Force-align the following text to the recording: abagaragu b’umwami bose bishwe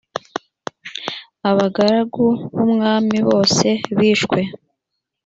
abagaragu 1.49 2.25
b’umwami 2.55 3.17
bose 3.27 3.67
bishwe 3.97 4.39